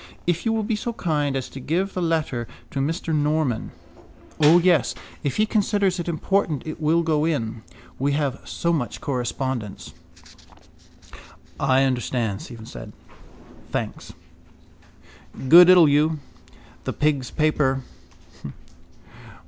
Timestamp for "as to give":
1.35-1.93